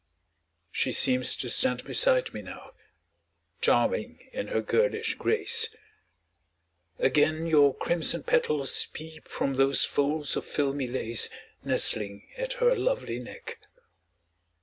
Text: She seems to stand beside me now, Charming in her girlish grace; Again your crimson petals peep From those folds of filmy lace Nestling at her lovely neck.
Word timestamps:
She 0.71 0.93
seems 0.93 1.35
to 1.35 1.47
stand 1.47 1.83
beside 1.83 2.33
me 2.33 2.41
now, 2.41 2.71
Charming 3.61 4.31
in 4.33 4.47
her 4.47 4.59
girlish 4.59 5.13
grace; 5.13 5.75
Again 6.97 7.45
your 7.45 7.75
crimson 7.75 8.23
petals 8.23 8.87
peep 8.93 9.27
From 9.27 9.53
those 9.57 9.85
folds 9.85 10.35
of 10.35 10.43
filmy 10.43 10.87
lace 10.87 11.29
Nestling 11.63 12.27
at 12.35 12.53
her 12.53 12.75
lovely 12.75 13.19
neck. 13.19 13.59